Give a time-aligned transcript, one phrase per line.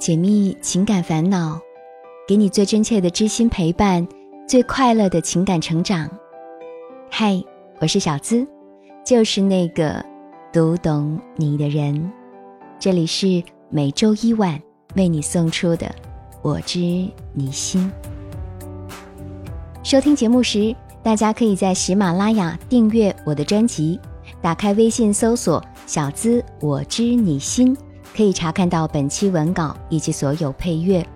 [0.00, 1.60] 解密情感烦恼，
[2.26, 4.08] 给你最真切的知心陪伴，
[4.48, 6.10] 最快乐的情感成长。
[7.10, 7.38] 嗨，
[7.82, 8.46] 我是小资，
[9.04, 10.02] 就是那个
[10.50, 12.10] 读懂你的人。
[12.78, 14.58] 这里是每周一晚
[14.96, 15.86] 为你送出的
[16.40, 16.78] 《我知
[17.34, 17.92] 你心》。
[19.82, 24.00] 收听节目时，大家可以在喜马拉雅订阅我的专辑，
[24.40, 27.76] 打开微信搜索“小资我知你心”。
[28.14, 31.06] 可以查看到本期文稿以及所有配乐，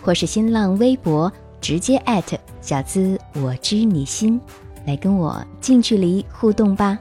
[0.00, 4.40] 或是新浪微博直接艾特小资我知你心，
[4.86, 6.98] 来跟我近距离互动吧。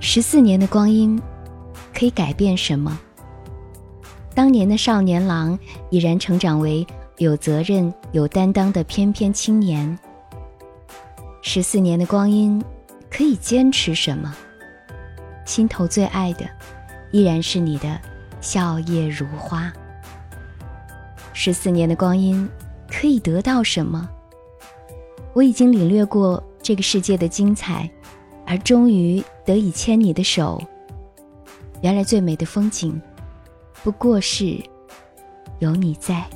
[0.00, 1.20] 十四年的光阴，
[1.92, 2.98] 可以改变什么？
[4.34, 5.58] 当年的少年郎
[5.90, 6.86] 已然成长为
[7.18, 9.98] 有责任、有担当的翩翩青年。
[11.40, 12.62] 十四年的光阴，
[13.10, 14.34] 可以坚持什么？
[15.44, 16.46] 心头最爱的，
[17.10, 17.98] 依然是你的
[18.40, 19.72] 笑靥如花。
[21.32, 22.48] 十四年的光阴，
[22.88, 24.08] 可以得到什么？
[25.32, 27.88] 我已经领略过这个世界的精彩，
[28.44, 30.60] 而终于得以牵你的手。
[31.80, 33.00] 原来最美的风景，
[33.84, 34.60] 不过是
[35.60, 36.28] 有你在。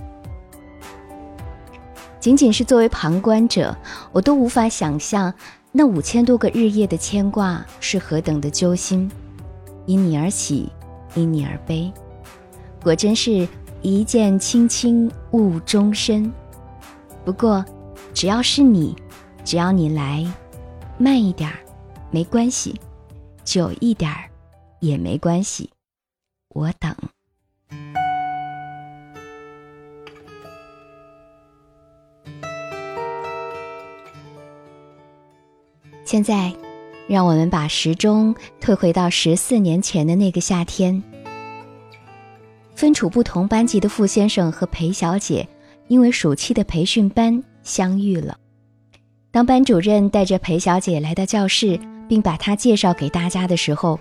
[2.22, 3.76] 仅仅是作为旁观者，
[4.12, 5.34] 我都无法想象
[5.72, 9.10] 那五千多个日夜的牵挂是何等的揪心。
[9.86, 10.70] 因你而喜，
[11.16, 11.92] 因你而悲，
[12.80, 13.48] 果真是
[13.80, 16.32] 一见倾心误终身。
[17.24, 17.64] 不过，
[18.14, 18.94] 只要是你，
[19.44, 20.24] 只要你来，
[20.98, 21.58] 慢一点儿
[22.12, 22.80] 没关系，
[23.42, 24.30] 久一点儿
[24.78, 25.68] 也没关系，
[26.50, 26.94] 我等。
[36.12, 36.52] 现在，
[37.08, 41.02] 让我们把时钟退回到十四年前的那个夏天。
[42.74, 45.48] 分处不同班级的傅先生和裴小姐，
[45.88, 48.36] 因为暑期的培训班相遇了。
[49.30, 53.98] 当班主任带着裴小姐来到教室，并把她介绍给大家的时候，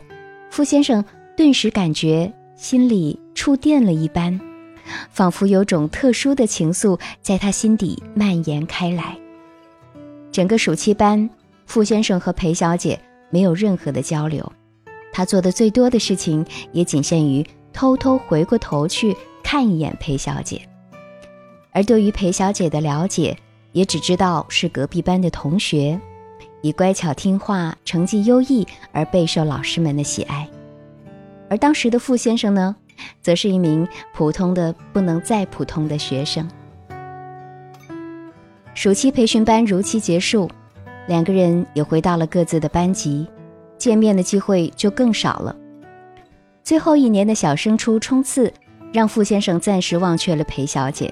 [0.49, 1.01] 傅先生
[1.37, 4.37] 顿时感觉心里触电了一般，
[5.09, 9.17] 仿佛有种特殊的情愫在他心底蔓延开来。
[10.29, 11.29] 整个暑期班。
[11.71, 12.99] 傅先生和裴小姐
[13.29, 14.51] 没有任何的交流，
[15.13, 20.61] 他做的最多的事情也仅限于偷偷回过头去看一眼裴小姐，
[21.71, 23.37] 而对于裴小姐的了解，
[23.71, 25.97] 也只知道是隔壁班的同学，
[26.61, 30.45] 以乖巧听话、成绩优异而备受老师们的喜爱。
[31.49, 32.75] 而当时的傅先生呢，
[33.21, 36.45] 则是一名普通的不能再普通的学生。
[38.73, 40.51] 暑期培训班如期结束。
[41.07, 43.27] 两个人也回到了各自的班级，
[43.77, 45.55] 见面的机会就更少了。
[46.63, 48.53] 最后一年的小升初冲刺，
[48.93, 51.11] 让傅先生暂时忘却了裴小姐。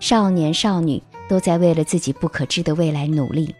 [0.00, 3.54] 少年少女都在为了自己不可知的未来努力。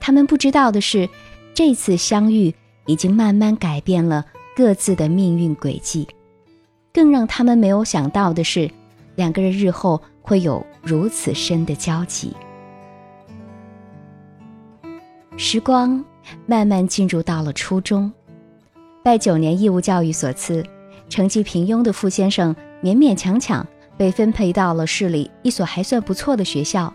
[0.00, 1.08] 他们不知道的是，
[1.52, 2.54] 这次相遇
[2.86, 4.24] 已经慢慢改变了
[4.56, 6.08] 各自的命运轨迹。
[6.92, 8.70] 更让他们没有想到的是，
[9.16, 12.32] 两个人日后会有如此深的交集。
[15.36, 16.02] 时光
[16.46, 18.10] 慢慢进入到了初中，
[19.02, 20.64] 拜九年义务教育所赐，
[21.08, 26.92] 成绩平庸的傅先生勉勉强强被分配到了市里一所还算不错的学校。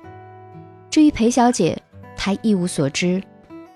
[0.90, 1.78] 至于裴小姐，
[2.16, 3.22] 她一无所知，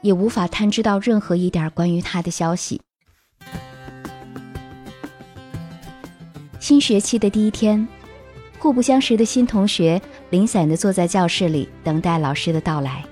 [0.01, 2.81] 也无法探知到任何一点关于她的消息。
[6.59, 7.85] 新学期的第一天，
[8.59, 13.03] 互不相识的新同学零散地坐在教室里，等待老师的到来。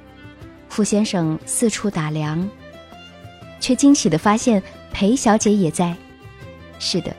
[0.72, 2.50] 傅先生四处打量，
[3.60, 5.94] 却惊喜的发现裴小姐也在。
[6.80, 7.14] 是的，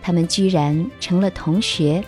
[0.00, 2.02] 他们居然成了同学。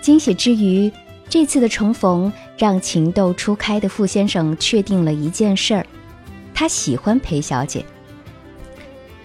[0.00, 0.90] 惊喜之余，
[1.28, 5.86] 这次的重逢让情窦初开的傅先生确定了一件事儿：
[6.54, 7.84] 他喜欢裴小姐。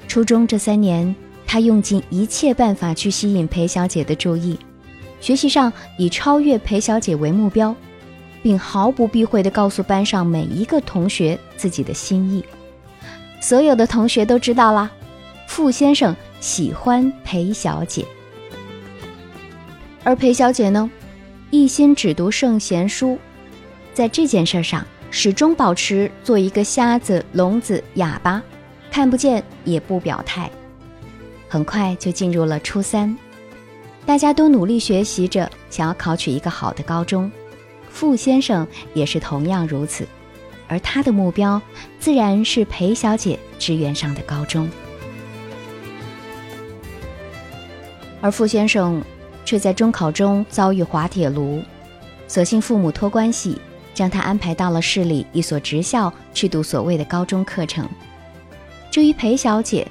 [0.10, 1.16] 初中这三年，
[1.48, 4.60] 他用尽一切办法去吸引裴小姐的注意，
[5.22, 7.74] 学习上以超越裴小姐为目标。
[8.44, 12.44] 并毫不避讳地告诉班上每一个同学自己的心意，
[13.40, 14.92] 所有的同学都知道了，
[15.48, 18.06] 傅先生喜欢裴小姐，
[20.04, 20.90] 而裴小姐呢，
[21.50, 23.18] 一心只读圣贤书，
[23.94, 28.42] 在这件事上始终保持做一个瞎子、聋子、哑巴，
[28.90, 30.50] 看不见也不表态。
[31.48, 33.16] 很快就进入了初三，
[34.06, 37.30] 大家都努力学习着，想要考取一个好的高中。
[37.92, 40.08] 傅先生也是同样如此，
[40.68, 41.62] 而他的目标
[42.00, 44.68] 自然是裴小姐志愿上的高中。
[48.22, 49.04] 而傅先生
[49.46, 51.62] 却在中考中遭遇滑铁卢，
[52.28, 53.60] 所幸父母托关系，
[53.94, 57.88] 将他安排到了市里一所职校去读所谓的高中课程。
[58.90, 59.88] 至于裴小姐，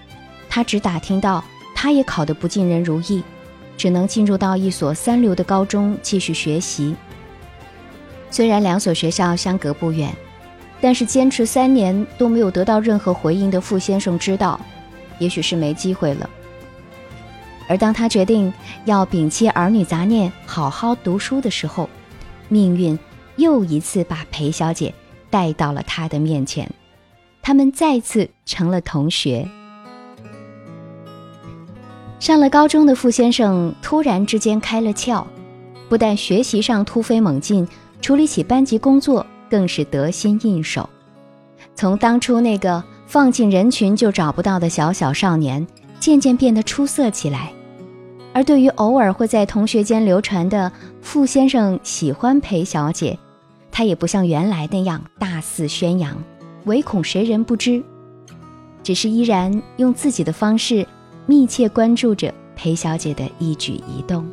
[0.48, 1.44] 她只打听到
[1.74, 3.22] 她也考得不尽人如意，
[3.76, 6.94] 只能进入到一所三流的高中继续学习。
[8.30, 10.14] 虽然两所学校相隔不远，
[10.80, 14.58] 但是坚持三年都没有得到任何回应的傅先生知道，
[15.18, 16.30] 也许是没机会了。
[17.68, 18.52] 而当他决定
[18.84, 21.88] 要摒弃儿女杂念，好好读书的时候，
[22.48, 22.98] 命运
[23.36, 24.92] 又一次把裴小姐
[25.28, 26.68] 带到了他的面前，
[27.42, 29.46] 他们再次成了同学。
[32.18, 35.24] 上了高中的傅先生突然之间开了窍，
[35.88, 37.66] 不但学习上突飞猛进，
[38.00, 40.88] 处理起班级工作更是得心应手。
[41.74, 45.66] 从当初那个放进人群就找不到的小小少年，
[45.98, 47.52] 渐渐变得出色起来。
[48.32, 50.70] 而对于偶尔会在同学间流传的
[51.02, 53.18] 傅先生喜欢裴小姐，
[53.72, 56.16] 他也不像原来那样大肆宣扬，
[56.64, 57.82] 唯恐谁人不知，
[58.82, 60.86] 只是依然用自己的方式
[61.26, 64.24] 密切关注着裴小姐的一举一动。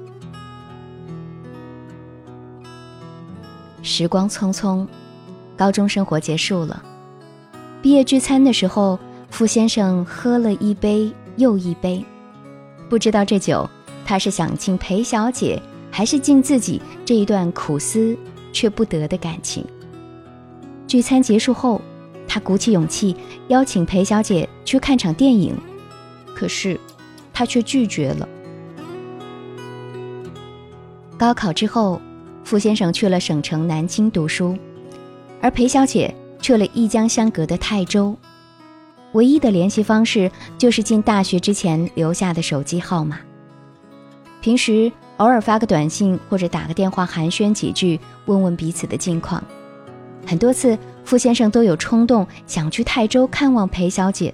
[3.88, 4.86] 时光匆匆，
[5.56, 6.84] 高中生活结束了，
[7.81, 9.00] 毕业聚餐的时候，
[9.30, 12.04] 傅先生喝了一杯又一杯，
[12.89, 13.68] 不知道这酒。
[14.06, 18.16] 他是想敬裴小姐，还是敬自己这一段苦思
[18.54, 19.66] 却不得的感情？
[20.86, 21.81] 聚餐结束后，
[22.28, 23.16] 他鼓起勇气
[23.48, 25.56] 邀请裴小姐去看场电影，
[26.36, 26.80] 可是
[27.34, 28.28] 他却拒绝了。
[31.18, 32.01] 高考之后，
[32.48, 34.58] 傅先生去了省城南京读书，
[35.42, 38.16] 而裴小姐去了一江相隔的泰州，
[39.12, 43.20] 唯一的联系方式就是进大学之前留下的手机号码。
[44.40, 49.44] 平时偶尔发个短信或者打个电话寒暄几句，问问彼此的近况。
[50.26, 54.34] 很多次，傅先生都有冲动想去泰州看望裴小姐，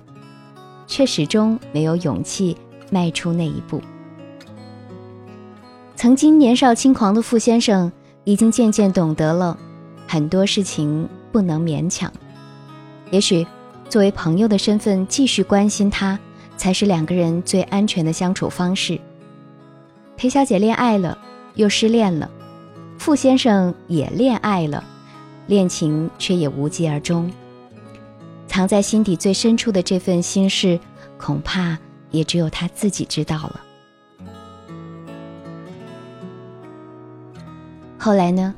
[0.85, 2.55] 却始终没有勇气
[2.91, 3.81] 迈出那一步。
[5.95, 7.91] 曾经年少轻狂的傅先生，
[8.23, 9.57] 已经渐渐懂得了
[10.07, 12.11] 很多事情不能勉强。
[13.11, 13.45] 也许，
[13.89, 16.17] 作为朋友的身份继续关心他，
[16.57, 18.99] 才是两个人最安全的相处方式。
[20.15, 21.17] 裴小姐恋爱了，
[21.55, 22.29] 又失恋了；
[22.97, 24.83] 傅先生也恋爱了，
[25.47, 27.31] 恋情却也无疾而终。
[28.47, 30.79] 藏在心底最深处的这份心事，
[31.17, 31.77] 恐怕
[32.11, 33.62] 也只有他自己知道了。
[38.03, 38.53] 后来呢？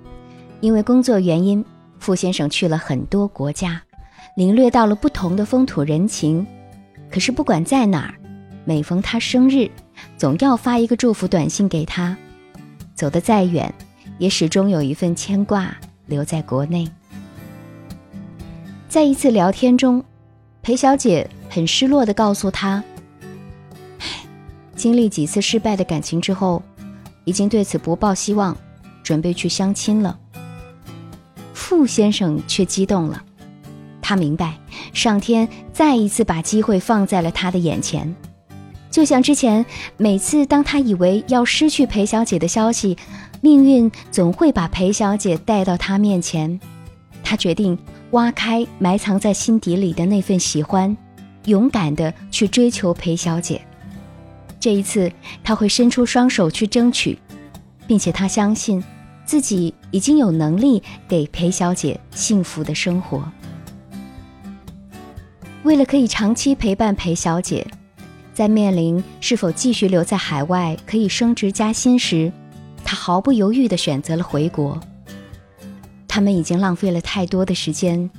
[0.59, 1.63] 因为工作原因，
[1.99, 3.79] 傅先生去了很多国家，
[4.35, 6.43] 领略到了不同的风土人情。
[7.11, 8.15] 可是不管在哪儿，
[8.63, 9.69] 每逢他生日，
[10.17, 12.17] 总要发一个祝福短信给他，
[12.95, 13.71] 走得再远，
[14.17, 15.77] 也始终有一份牵挂
[16.07, 16.89] 留在国内。
[18.89, 20.03] 在一次聊天中，
[20.63, 22.83] 裴小姐很失落地告诉他
[24.75, 26.63] ：“经历几次失败的感情之后，
[27.25, 28.57] 已经对此不抱希望，
[29.05, 30.19] 准备去相亲了。”
[31.53, 33.23] 傅先生却激动了，
[34.01, 34.59] 他明白
[34.93, 38.13] 上天再一次把机会放在了他的眼前。
[38.91, 39.65] 就像之前，
[39.97, 42.97] 每次当他以为要失去裴小姐的消息，
[43.41, 46.59] 命运总会把裴小姐带到他面前。
[47.23, 47.77] 他决定
[48.11, 50.95] 挖开埋藏在心底里的那份喜欢，
[51.45, 53.59] 勇敢的去追求裴小姐。
[54.59, 55.11] 这一次，
[55.43, 57.17] 他会伸出双手去争取，
[57.87, 58.81] 并且他相信
[59.25, 63.23] 自己已经有能力给裴小姐幸福的生活。
[65.63, 67.65] 为了可以长期陪伴裴小姐。
[68.35, 72.29] 在面临是否继续留在海外可以升职加薪时，
[72.83, 74.77] 他毫不犹豫地选择了回国。
[76.05, 78.09] 他们已经浪费了太多的时间，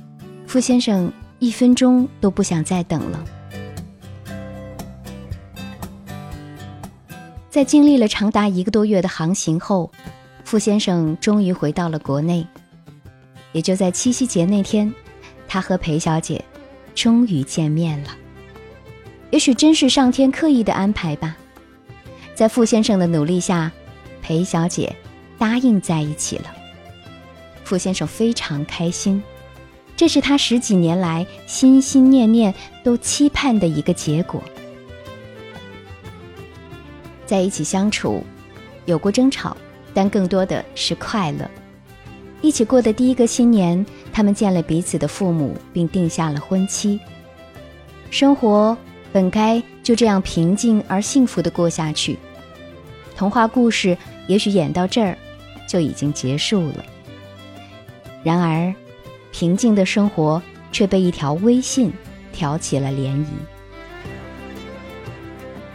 [0.47, 3.23] 傅先生一分钟都不想再等了。
[7.51, 9.91] 在经历了长达一个多月的航行后，
[10.47, 12.47] 傅先生终于回到了国内。
[13.51, 14.93] 也就在七夕节那天，
[15.45, 16.41] 他和裴小姐
[16.95, 18.15] 终于见面了。
[19.29, 21.35] 也许真是上天刻意的安排吧，
[22.33, 23.69] 在傅先生的努力下，
[24.21, 24.95] 裴小姐
[25.37, 26.45] 答应在一起了。
[27.65, 29.21] 傅先生非常开心，
[29.97, 34.41] 这是他十几年来心心念念都期盼的一个结果。
[37.25, 38.23] 在一起相处，
[38.85, 39.57] 有过争吵，
[39.97, 41.49] 但更多的是快乐。
[42.43, 46.99] 一起过的第一个新年，他们见了彼此的父母，并定下了婚期。
[48.11, 48.77] 生活
[49.11, 52.15] 本该就这样平静而幸福的过下去。
[53.15, 55.17] 童话故事也许演到这儿
[55.67, 56.85] 就已经结束了。
[58.21, 58.71] 然而，
[59.31, 60.39] 平静的生活
[60.71, 61.91] 却被一条微信
[62.31, 63.25] 挑起了涟漪。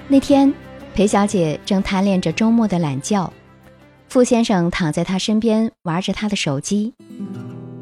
[0.07, 0.55] 那天，
[0.95, 3.29] 裴小姐正贪恋着周末的懒觉。
[4.13, 6.93] 傅先生躺在他身边玩着他的手机，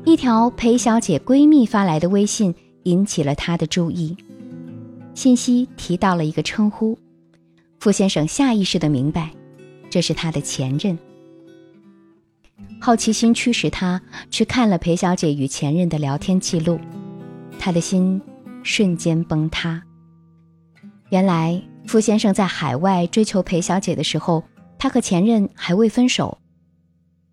[0.04, 4.16] 一条裴小姐闺蜜发来的微信引起了他的注意。
[5.12, 6.96] 信息提到了一个称呼，
[7.80, 9.32] 傅先生下意识的明白，
[9.90, 10.96] 这是他的前任。
[12.80, 16.78] 好奇心驱使他去看了裴小姐与前任的聊天记录，
[17.58, 18.22] 他的心
[18.62, 19.82] 瞬间崩塌。
[21.08, 24.44] 原来傅先生在海外追求裴小姐的时候。
[24.80, 26.38] 他和前任还未分手，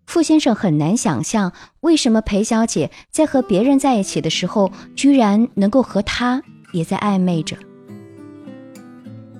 [0.06, 7.56] 傅先生很难想象为什么裴小姐在和别人在一起的时候，居然能够和他也在暧昧着。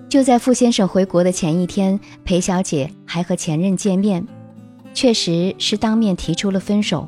[0.08, 4.26] 就在傅先生回国的前一天，裴小姐还和前任见面，
[4.94, 7.06] 确实是当面提出了分手。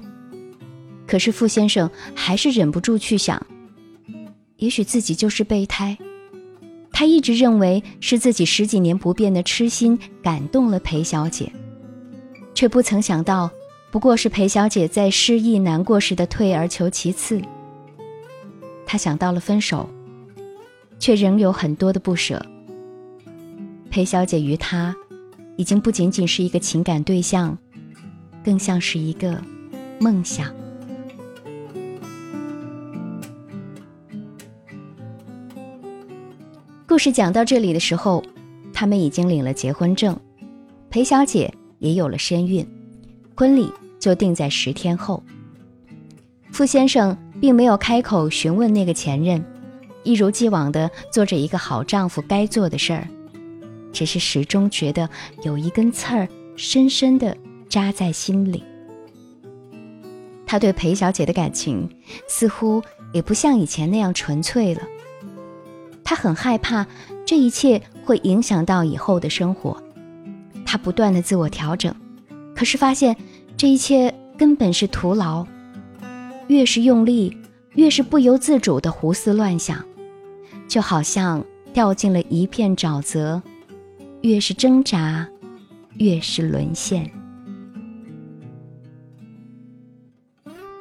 [1.07, 3.45] 可是傅先生还是忍不住去想，
[4.57, 5.97] 也许自己就是备胎。
[7.01, 11.51] 他一直认为是自己十几年不变的痴心感动了裴小姐，
[12.53, 13.51] 却不曾想到，
[13.91, 17.41] 不过是裴小姐在失意难过时的退而求其次。
[18.85, 19.89] 他想到了分手，
[20.99, 22.45] 却仍有很多的不舍。
[23.89, 24.95] 裴小姐与他，
[25.57, 27.57] 已经不仅仅是一个情感对象，
[28.45, 29.43] 更像是一个
[29.99, 30.55] 梦想。
[36.91, 38.21] 故事讲到这里的时候，
[38.73, 40.19] 他们已经领了结婚证，
[40.91, 42.67] 裴小姐也有了身孕，
[43.37, 45.23] 婚礼就定在十天后。
[46.51, 49.41] 傅先生并没有开口询问那个前任，
[50.03, 53.07] 一如既往的做着一个好丈夫该做的事儿，
[53.93, 55.09] 只是始终觉得
[55.45, 57.37] 有一根刺儿深深的
[57.69, 58.65] 扎在心里。
[60.45, 61.89] 他对裴小姐的感情
[62.27, 62.83] 似乎
[63.13, 64.83] 也不像以前那样纯粹了。
[66.11, 66.85] 他很害怕
[67.25, 69.81] 这一切会影响到以后的生活，
[70.67, 71.95] 他不断的自我调整，
[72.53, 73.17] 可是发现
[73.57, 75.47] 这一切根本是徒劳。
[76.49, 77.37] 越是用力，
[77.75, 79.85] 越是不由自主的胡思乱想，
[80.67, 83.41] 就好像掉进了一片沼泽，
[84.23, 85.29] 越是挣扎，
[85.93, 87.09] 越是沦陷。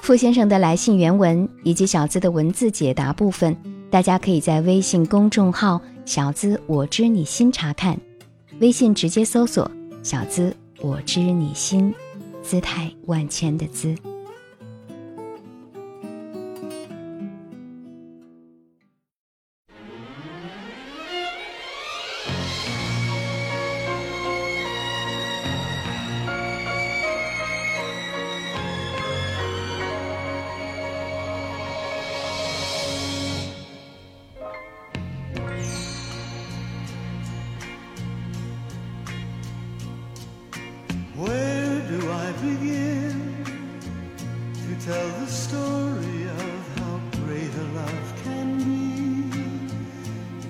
[0.02, 3.56] 傅先生的来信原文以及小资的文字解答部分。
[3.92, 8.00] 大家可以在微信公众号“小资我知你心”查看，
[8.60, 9.70] 微信直接搜索
[10.04, 11.92] “小资我知你心”，
[12.44, 13.96] 姿态万千的“姿”。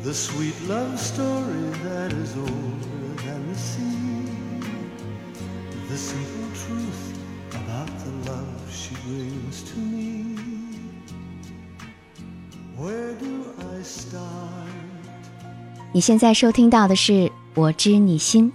[0.03, 4.61] The sweet love story that is older than the sea
[5.89, 7.19] the simple truth
[7.51, 10.23] about the love she brings to me
[12.77, 14.21] where do i start
[15.91, 18.49] 你现在收听到的是我知你心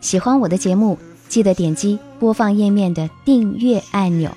[0.00, 0.98] 喜欢我的节目
[1.28, 4.36] 记得点击播放页面的订阅按钮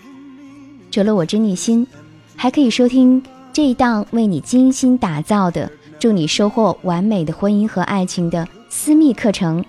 [0.92, 1.88] 除了我知你心
[2.36, 5.72] 还可以收听这一档为你精心打造的
[6.06, 9.66] 祝你收获完美的婚姻和爱情的私密课程，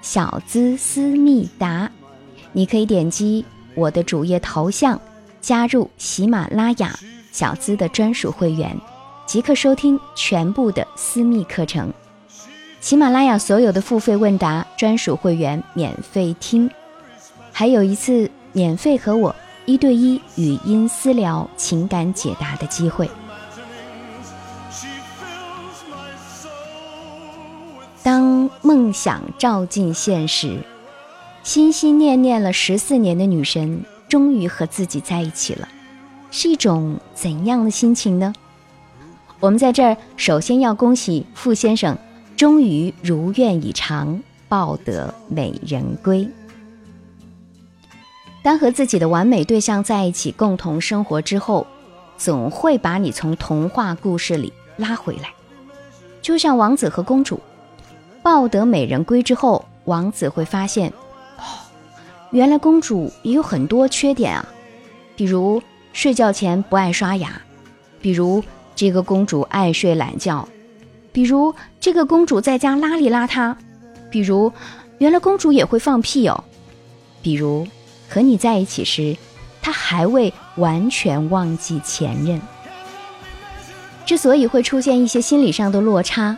[0.00, 1.90] 小资思密达。
[2.52, 5.00] 你可以点击我的主页头像，
[5.40, 6.96] 加入喜马拉雅
[7.32, 8.78] 小资的专属会员，
[9.26, 11.92] 即刻收听全部的私密课程。
[12.80, 16.70] 喜马拉雅所有的付费问答专属会员免费听，
[17.50, 19.34] 还有一次免费和我
[19.66, 23.10] 一对一语音私聊情感解答的机会。
[28.62, 30.58] 梦想照进现实，
[31.42, 35.68] 心心念念了十四年的女神终于和自己在一起了，
[36.30, 38.32] 是一种怎样的心情呢？
[39.40, 41.98] 我们在这儿首先要恭喜傅先生，
[42.36, 46.28] 终于如愿以偿，抱得美人归。
[48.44, 51.66] 当和自己的完美对象在一起共同生活之后，
[52.16, 55.32] 总会把你从童话故事里拉回来。
[56.20, 57.40] 就像王子和公主
[58.22, 60.88] 抱得美人归之后，王子会发现，
[61.38, 61.42] 哦，
[62.30, 64.48] 原来公主也有很多缺点啊，
[65.16, 65.60] 比如
[65.92, 67.42] 睡觉前不爱刷牙，
[68.00, 68.42] 比如
[68.74, 70.48] 这个公主爱睡懒觉，
[71.12, 73.54] 比如这个公主在家邋里邋遢，
[74.08, 74.52] 比如
[74.98, 76.44] 原来公主也会放屁哦，
[77.20, 77.66] 比如
[78.08, 79.16] 和你在一起时，
[79.60, 82.40] 她还未完全忘记前任。
[84.06, 86.36] 之所以会出现一些心理上的落差，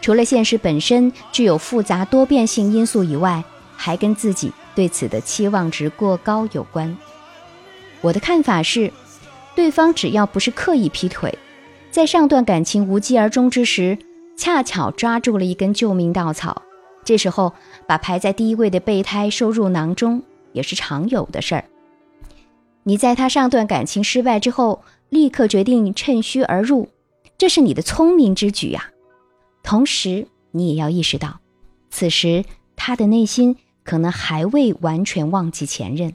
[0.00, 3.44] 除了现实本身具有复杂多变性因素以外，
[3.76, 6.96] 还跟自己对此的期望值过高有关。
[8.00, 8.92] 我的看法是，
[9.54, 11.38] 对方只要不是刻意劈腿，
[11.90, 13.98] 在上段感情无疾而终之时，
[14.36, 16.62] 恰巧抓住了一根救命稻草，
[17.04, 17.52] 这时候
[17.86, 21.64] 把排在第一位的备胎收入囊中，也是常有的事儿。
[22.84, 26.88] 你在他上段感情失败之后，立刻决定趁虚而入。
[27.36, 28.90] 这是你的聪明之举呀，
[29.62, 31.38] 同时你也要意识到，
[31.90, 32.44] 此时
[32.76, 36.12] 他的内心可能还未完全忘记前任。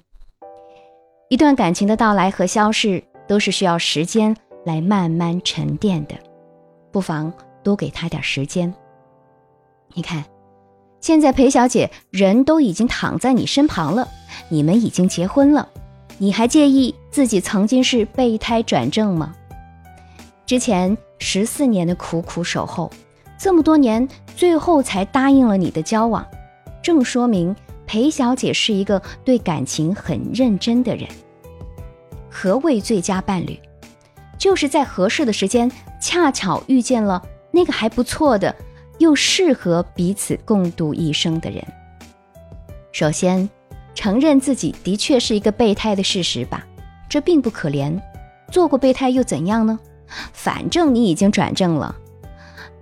[1.30, 4.36] 一段感情的到来和消逝，都是需要时间
[4.66, 6.16] 来慢慢沉淀的，
[6.92, 7.32] 不妨
[7.64, 8.74] 多给他点时间。
[9.94, 10.26] 你看，
[11.00, 14.08] 现在裴小姐人都已经躺在你身旁了，
[14.50, 15.70] 你们已经结婚了，
[16.18, 19.36] 你还介意自己曾经是备胎转正吗？
[20.46, 20.98] 之前。
[21.18, 22.92] 十四年的苦苦守候，
[23.38, 26.26] 这么多年，最后才答应了你的交往，
[26.82, 31.08] 正说明裴小姐是一个对感情很认真的人。
[32.30, 33.60] 何谓最佳伴侣？
[34.38, 38.54] 就是在合适的时间，恰巧遇见了那个还不错的，
[38.98, 41.64] 又适合彼此共度一生的人。
[42.92, 43.50] 首先，
[43.94, 46.66] 承认自己的确是一个备胎的事实吧，
[47.10, 47.98] 这并不可怜。
[48.52, 49.80] 做过备胎又怎样呢？
[50.34, 51.96] 反正你已经转正了，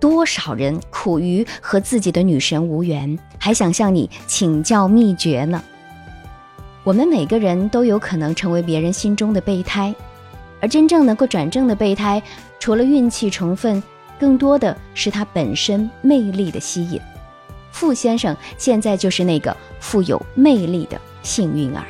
[0.00, 5.62] 多少人苦于和自己的女神无缘，还想向你请教秘诀呢？
[6.82, 9.94] 我们每个人都有可能成为别人心中的备胎，
[10.60, 12.22] 而真正能够转正的备胎，
[12.58, 13.82] 除了运气成分，
[14.18, 17.00] 更多的是他本身魅力的吸引。
[17.70, 21.84] 傅先生现在就是那个富有魅力的幸运儿，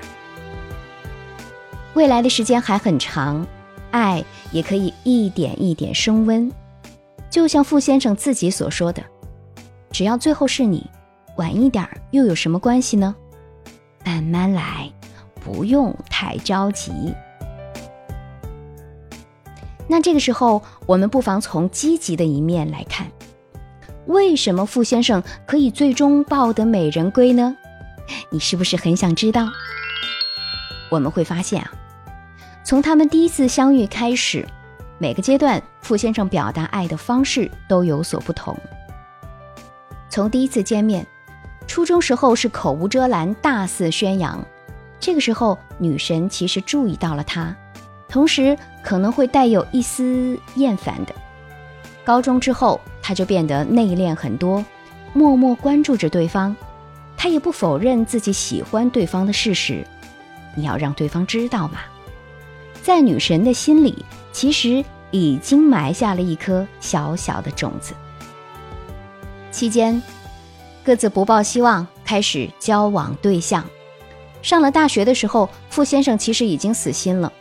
[1.95, 3.47] 未来的时间还很长。
[3.91, 6.51] 爱也可以一点一点升温，
[7.35, 9.03] 就像傅先生自己所说的
[9.91, 10.89] ：“只要最后是你，
[11.37, 13.13] 晚一点又有什么关系呢？
[14.05, 14.89] 慢慢来，
[15.45, 16.93] 不用太着急。”
[19.89, 23.11] 那这个时候，我们不妨从积极的一面来看，
[24.07, 27.57] 为什么傅先生可以最终抱得美人归呢？
[28.31, 29.49] 你是不是很想知道？
[30.89, 31.73] 我们会发现啊。
[32.63, 34.47] 从他们第一次相遇开始，
[34.99, 38.57] 每个阶段傅先生表达爱的方式都有所不同。
[40.09, 41.05] 从第一次见面，
[41.67, 44.45] 初中时候是口无遮拦、大肆宣扬，
[45.01, 47.55] 这个时候女神其实注意到了他，
[48.09, 51.15] 同时可能会带有一丝厌烦的。
[52.05, 54.65] 高中之后，他就变得内敛很多，
[55.13, 56.55] 默默关注着对方，
[57.17, 59.85] 他也不否认自己喜欢对方的事实。
[60.55, 61.81] 你要让对方知道嘛。
[62.83, 67.95] 在女神的心里，其实已经埋下了一颗小小的种子。
[69.53, 70.03] 期间，
[70.85, 73.65] 各自不抱希望，开始交往对象。
[74.43, 77.33] 上了大学的时候，傅先生其实已经死心了，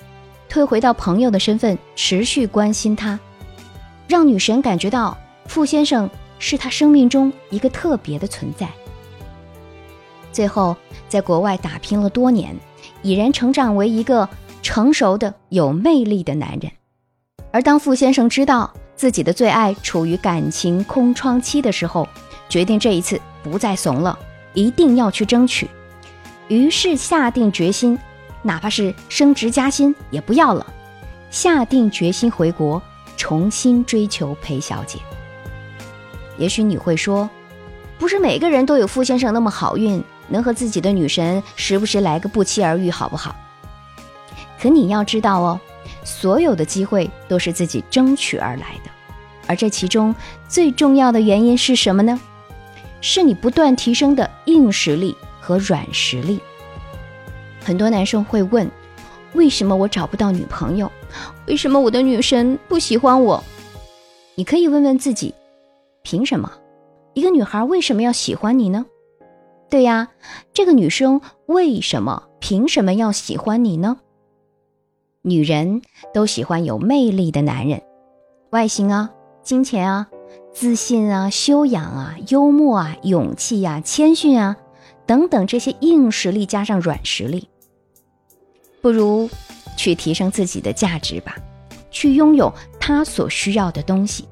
[0.48, 3.20] 退回到朋友的身份，持续关心她，
[4.08, 8.70] 让女神感觉到傅先生是她生命中一个特别的存在。
[10.32, 10.78] 最后，
[11.10, 12.56] 在国外打拼了多年，
[13.02, 14.30] 已然成长为一个。
[14.66, 16.72] 成熟的、有魅力的男人，
[17.54, 22.10] 而当傅先生知道自己的最爱处于感情空窗期的时候，
[22.50, 24.18] 决定这一次不再怂了，
[24.56, 25.70] 一定要去争取。
[26.48, 27.98] 于是下定决心，
[28.42, 30.66] 哪怕是升职加薪也不要了，
[31.30, 32.82] 下定决心回国
[33.18, 34.98] 重新追求裴小姐。
[36.40, 37.30] 也许你会说，
[38.00, 43.36] 不是每个人都有傅先生那么好运，能和自己的女神时不时来个不期而遇，好不好？
[44.60, 45.60] 可你要知道哦，
[46.04, 48.92] 所有的机会都是自己争取而来的，
[49.48, 50.14] 而这其中
[50.48, 52.20] 最重要的原因是什么呢？
[53.02, 56.40] 是你不断提升的硬实力和软实力。
[57.62, 58.70] 很多男生会问：
[59.34, 60.92] 为什么我找不到女朋友？
[61.48, 63.44] 为什么我的女神不喜欢我？
[64.36, 65.34] 你可以问问自己：
[66.02, 66.52] 凭什么？
[67.14, 68.86] 一个女孩为什么要喜欢你呢？
[69.70, 70.10] 对呀，
[70.54, 73.98] 这个女生为什么、凭什么要喜欢你呢？
[75.26, 75.82] 女人
[76.14, 77.82] 都喜欢有魅力的男人，
[78.50, 79.10] 外形啊、
[79.42, 80.10] 金钱啊、
[80.54, 84.58] 自信啊、修养啊、幽默啊、勇气啊、谦逊啊
[85.06, 87.48] 等等这些硬实力加上软实力，
[88.82, 89.30] 不如
[89.78, 91.38] 去提升自己的价值吧，
[91.90, 94.28] 去拥有他所需要的东西。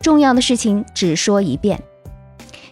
[0.00, 1.82] 重要的事情只说一遍，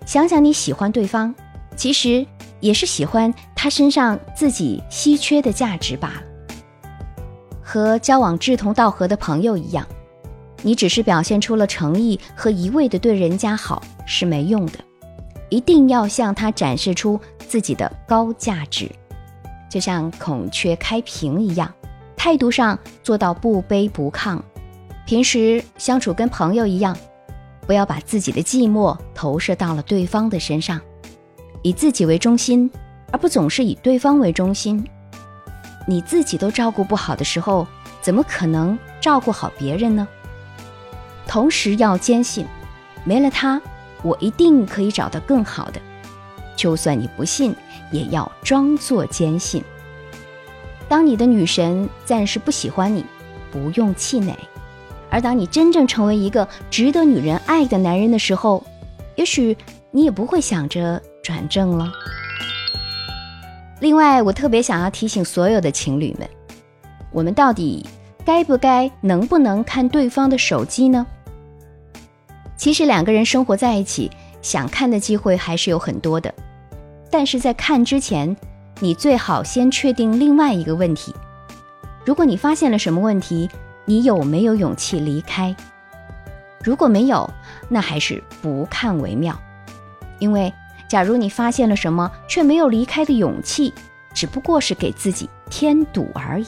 [0.06, 1.34] 想想你喜欢对方，
[1.74, 2.24] 其实
[2.60, 6.22] 也是喜欢他身上自己稀缺的价值罢了。
[7.74, 9.84] 和交往志同道合的朋友一样，
[10.62, 14.78] 你只是表现出了诚意和一味的对人家好是没用的，
[15.48, 18.88] 一定要向他展示出自己的高价值，
[19.68, 21.68] 就像孔雀开屏一样，
[22.16, 24.38] 态度上做到不卑不亢，
[25.04, 26.96] 平时相处跟朋友一样，
[27.66, 30.80] 不要把自己的寂寞投射到了对方的身上，
[31.62, 32.70] 以自己为中心，
[33.10, 34.86] 而不总是以对方为中心。
[35.86, 37.66] 你自己都照顾不好的时候，
[38.00, 40.06] 怎么可能照顾好别人呢？
[41.26, 42.46] 同时要坚信，
[43.04, 43.60] 没了他，
[44.02, 45.80] 我一定可以找到更好的。
[46.56, 47.54] 就算你不信，
[47.90, 49.62] 也要装作坚信。
[50.88, 53.04] 当你的女神暂时不喜欢你，
[53.50, 54.34] 不用气馁；
[55.10, 58.64] 而当你真正成为一个值得女人爱的男人的时候，
[59.16, 59.56] 也许
[59.90, 61.90] 你也不会想着转正了。
[63.84, 66.26] 另外，我特别想要提醒所有的情侣们，
[67.12, 67.84] 我们到底
[68.24, 71.06] 该不该、能不能看对方的手机呢？
[72.56, 76.32] 其实两个人生活在一起，想看的机会还是有很多的。
[77.10, 78.34] 但是在看之前，
[78.80, 81.14] 你最好先确定另外一个问题：
[82.06, 83.50] 如果你发现了什么问题，
[83.84, 85.54] 你有没有勇气离开？
[86.62, 87.28] 如果没有，
[87.68, 89.38] 那还是不看为妙，
[90.20, 90.50] 因为。
[90.94, 93.74] 假如你发现了什么，却没有离开的勇气，
[94.14, 96.46] 只不过是给自己添堵而已。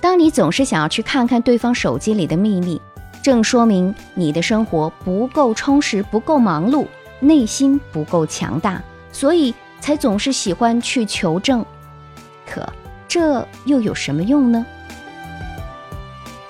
[0.00, 2.82] 当你总是想要去看看对方手机里的秘密，
[3.22, 6.88] 正说明你的生活不够充实、不够忙碌，
[7.20, 8.82] 内心不够强大，
[9.12, 11.64] 所以才总是喜欢去求证。
[12.44, 12.68] 可
[13.06, 14.66] 这又有什么用呢？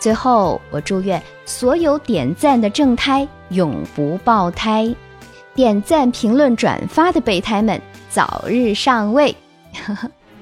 [0.01, 4.97] 最后，我祝愿所有点赞的正胎永不爆胎。
[5.59, 9.35] 点赞、评论、转发的备胎们早日上位。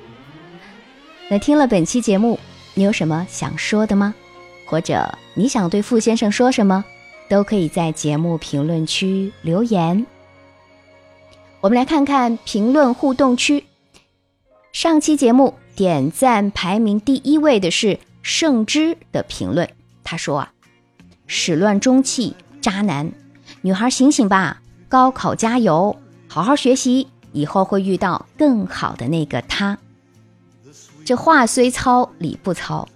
[1.30, 2.38] 那听了本期节目，
[2.74, 4.14] 你有什么想说的吗？
[4.66, 6.84] 或者你想对傅先生说什么，
[7.30, 10.04] 都可以在节目评论区留言。
[11.62, 13.64] 我们来看看评论互动区。
[14.74, 19.66] 上期节目点赞排名第一位的是圣之的评论，
[20.04, 20.52] 他说啊
[21.26, 23.10] ：“始乱终弃，渣男，
[23.62, 25.96] 女孩醒醒吧。”高考加油，
[26.28, 29.76] 好好学习，以后会遇到更好的那个他。
[31.04, 32.88] 这话虽糙，理不糙。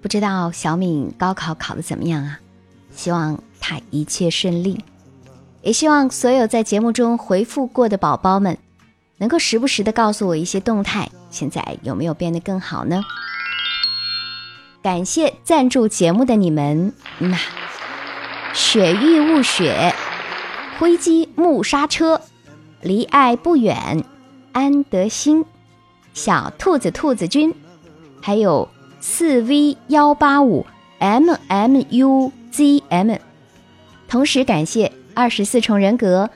[0.00, 2.38] 不知道小敏高考考得怎么样啊？
[2.94, 4.84] 希望她一切顺利，
[5.62, 8.56] 也希望所有在节目中回复过的宝宝们，
[9.18, 13.02] 能够时不时的告诉我一些动态，现在有没有变得更好呢？
[14.80, 17.36] 感谢赞助节目的你们，那
[18.54, 19.92] 雪域雾雪。
[20.78, 22.20] 灰机木刹车，
[22.82, 24.04] 离爱不远，
[24.52, 25.46] 安德兴，
[26.12, 27.54] 小兔子兔子君，
[28.20, 28.68] 还有
[29.00, 30.66] 四 V 幺八五
[31.00, 32.30] MMUZM，
[34.06, 36.28] 同时感谢二十四重人格，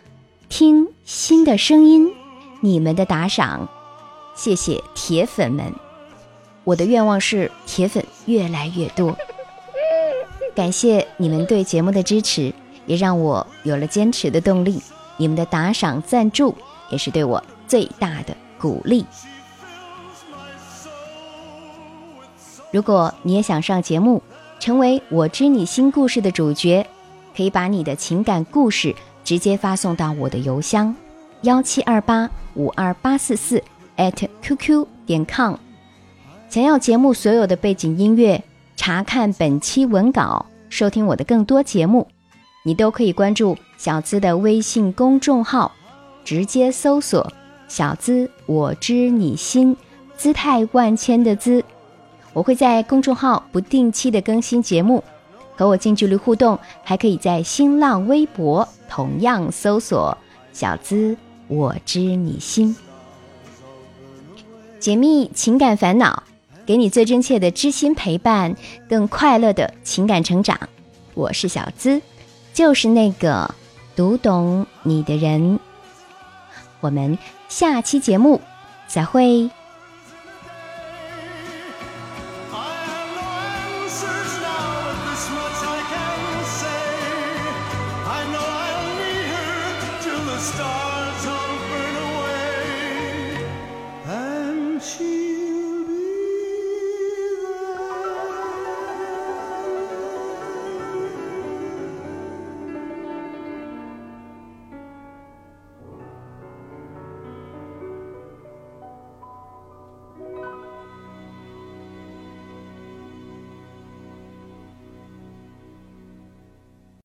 [0.49, 2.11] 听新的声音，
[2.61, 3.69] 你们的打赏，
[4.35, 5.75] 谢谢铁粉们，
[6.65, 9.19] 我的愿望是铁粉越来越多，
[10.55, 12.55] 感谢你们对节目的支持。
[12.91, 14.83] 也让我有了坚持的动力。
[15.17, 16.53] 你们的打赏赞助
[16.89, 19.07] 也是对我最大的鼓励。
[22.73, 24.21] 如果你也想上节目，
[24.59, 26.85] 成为我知你心故事的主角，
[27.37, 30.93] 可以把你的情感故事直接发送到我的邮箱
[31.43, 33.63] 幺七二八五二八四四
[34.43, 35.55] @QQ 点 com。
[36.49, 38.43] 想要节目所有的背景音乐，
[38.75, 42.09] 查看本期文稿，收听我的更多节目。
[42.63, 45.73] 你都可以关注小资的微信公众号，
[46.25, 47.33] 直接搜索
[47.69, 49.75] “小资我知你心”，
[50.19, 51.65] 姿态万千的“资”。
[52.35, 55.03] 我会在公众号不定期的更新节目，
[55.57, 56.59] 和我近距离互动。
[56.85, 60.17] 还可以在新浪微博同样搜索
[60.53, 61.17] “小资
[61.49, 62.77] 我知你心”，
[64.79, 66.23] 解密情感烦恼，
[66.67, 68.55] 给你最真切的知心陪伴，
[68.89, 70.59] 更快乐的情感成长。
[71.15, 72.01] 我是小资。
[72.53, 73.55] 就是那个
[73.97, 75.59] 读懂你的人，
[76.81, 78.41] 我们下期节目
[78.87, 79.51] 再会。